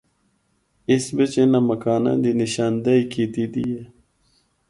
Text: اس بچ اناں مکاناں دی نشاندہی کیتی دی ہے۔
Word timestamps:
اس 0.91 1.03
بچ 1.15 1.33
اناں 1.41 1.63
مکاناں 1.69 2.17
دی 2.23 2.31
نشاندہی 2.41 3.03
کیتی 3.11 3.45
دی 3.53 3.65
ہے۔ 3.75 3.81